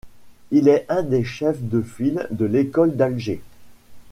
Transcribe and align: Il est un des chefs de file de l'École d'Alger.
Il 0.49 0.67
est 0.67 0.87
un 0.89 1.03
des 1.03 1.23
chefs 1.23 1.61
de 1.61 1.83
file 1.83 2.25
de 2.31 2.45
l'École 2.45 2.97
d'Alger. 2.97 3.39